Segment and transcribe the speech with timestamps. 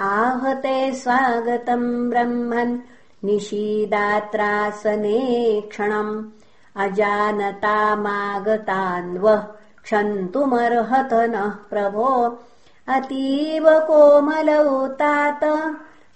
[0.00, 2.78] आहते स्वागतम् ब्रह्मन्
[3.24, 6.24] निशीदात्रासने क्षणम्।
[6.76, 9.46] अजानतामागतान्वः
[9.84, 12.38] क्षन्तुमर्हत नः प्रभो।
[12.88, 15.40] अतीव कोमलौ तात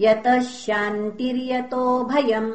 [0.00, 2.52] यतः शान्तिर्यतो भयम्।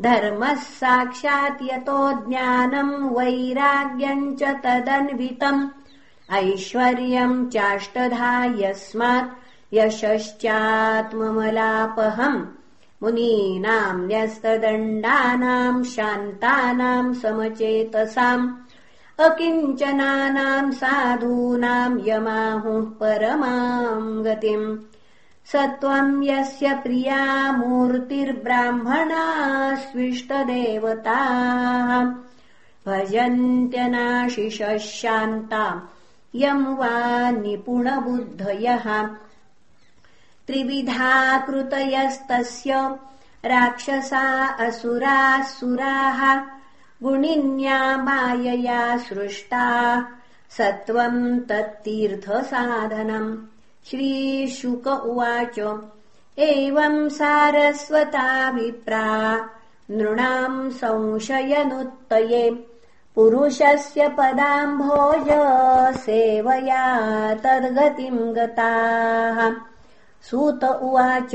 [0.00, 5.68] धर्मः साक्षात् यतो ज्ञानम् वैराग्यम् च तदन्वितम्
[6.32, 12.46] ऐश्वर्यम् चाष्टधा यस्मात् यशश्चात्ममलापहम्।
[13.02, 18.54] मुनीनाम् न्यस्तदण्डानाम् शान्तानाम् समचेतसाम्।
[19.20, 24.78] अकिञ्चनानाम् साधूनाम् यमाहुः परमाम् गतिम्।
[25.46, 32.14] स त्वम् यस्य प्रिया मूर्तिर्ब्राह्मणा स्विष्टदेवताः
[32.86, 35.80] भजन्त्यनाशिषः शान्ताम्
[36.34, 39.08] यम् वा निपुणबुद्धयः
[40.46, 42.96] त्रिविधा कृतयस्तस्य
[43.44, 46.40] राक्षसा असुराः सुराः
[47.02, 50.04] गुणिन्या मायया सृष्टा
[50.50, 53.36] सत्त्वम् तत्तीर्थसाधनम्।
[53.90, 55.84] श्रीशुक उवाच
[56.38, 59.48] एवम् सारस्वता विप्रा
[59.90, 62.71] नृणाम् संशयनुत्तये
[63.14, 65.26] पुरुषस्य पदाम्भोज
[65.96, 69.50] सेवया तद्गतिम् गताः।
[70.30, 71.34] सूत उवाच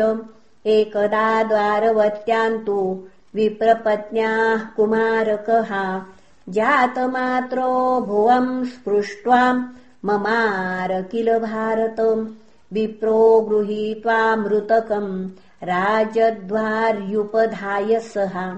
[0.66, 3.04] एकदा द्वारवत्यान्तु
[3.34, 6.02] विप्रपत्न्याः कुमारकः
[6.48, 9.72] जातमात्रो भुवम् स्पृष्ट्वा
[10.04, 12.28] ममार किल भारतम्।
[12.72, 15.28] विप्रो गृहीत्वा मृतकम्
[15.62, 18.56] राजद्वार्युपधाय सः।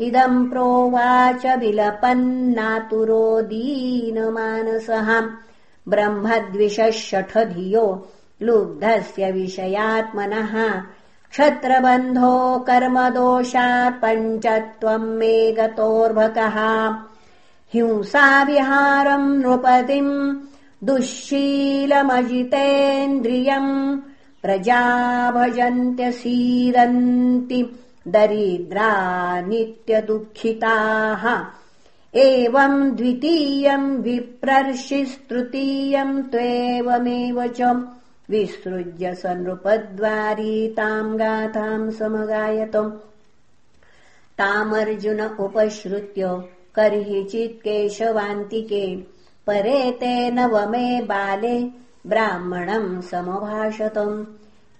[0.00, 5.28] इदम् प्रोवाच विलपन्नातुरो दीनमानसः।
[5.88, 8.08] ब्रह्मद्विषषठधियो
[8.42, 10.82] लुब्धस्य विषयात्मनः
[11.32, 12.36] क्षत्रबन्धो
[12.68, 16.56] कर्मदोषात् पञ्चत्वम् मे गतोर्भकः
[17.74, 20.14] हिंसाविहारम् नृपतिम्
[20.88, 23.70] दुःशीलमजितेन्द्रियम्
[24.42, 24.82] प्रजा
[25.36, 27.60] भजन्त्यसीदन्ति
[28.14, 28.90] दरिद्रा
[29.48, 31.24] नित्यदुःखिताः
[32.26, 37.62] एवम् द्वितीयम् विप्रर्षिस्तृतीयम् त्वेवमेव च
[38.30, 42.92] विसृज्य स नृपद्वारी ताम् गाथाम् समगायतम्।
[44.38, 46.42] तामर्जुन उपश्रुत्य
[46.74, 48.96] कर्हिचित् केशवान्तिके
[49.46, 51.68] परे ते नवमे बाले
[52.06, 54.24] ब्राह्मणम् समभाषतम्।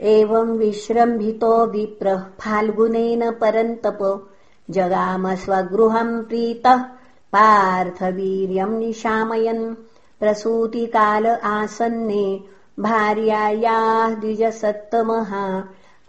[0.00, 4.30] एवम् विश्रम्भितो विप्रः फाल्गुनेन परन्तप।
[4.70, 6.95] जगाम स्वगृहम् प्रीतः
[7.32, 9.74] पार्थवीर्यम् निशामयन्।
[10.20, 12.40] प्रसूतिकाल आसन्ने
[12.80, 15.62] भार्यायाः द्विजसत्तमः।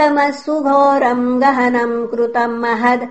[0.00, 3.02] सुघोरम् गहनम् कृतम् महद्।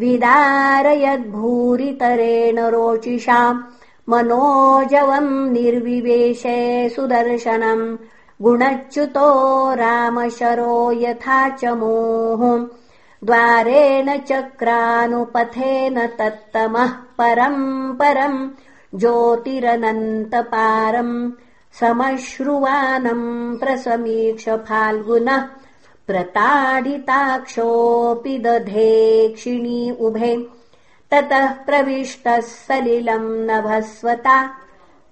[0.00, 3.38] विदारयद्भूरितरेण रोचिषा
[4.08, 6.58] मनोजवम् निर्विवेशे
[6.94, 7.84] सुदर्शनम्
[8.42, 9.28] गुणच्युतो
[9.80, 12.42] रामशरो यथा च मोः
[13.24, 17.64] द्वारेण चक्रानुपथेन तत्तमः परम्
[18.00, 18.38] परम्
[19.00, 21.14] ज्योतिरनन्तपारम्
[21.80, 23.26] समश्रुवानम्
[23.60, 25.42] प्रसमीक्ष फाल्गुनः
[26.06, 30.46] प्रताडिताक्षोऽपि दधेक्षिणी उभे।
[31.10, 34.50] ततः प्रविष्टः सलिलम् नभस्वता।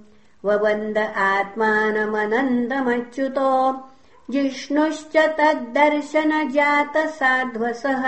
[0.45, 3.51] ववन्द आत्मानमनन्दमच्युतो।
[4.31, 8.05] जिष्णुश्च तद्दर्शनजातसाध्वसः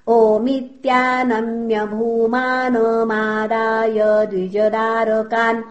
[0.07, 5.63] ओमित्यानम्य भूमानमादाय द्विजदारकान्।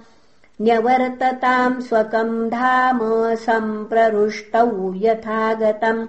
[0.61, 2.99] न्यवर्तताम् स्वकम् धाम
[3.35, 6.07] सम्प्ररुष्टौ यथागतम्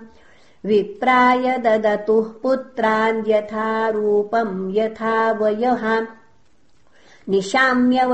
[0.64, 6.06] विप्राय ददतुः पुत्रान्यथा रूपम् यथा वयः
[7.28, 8.06] निशाम्य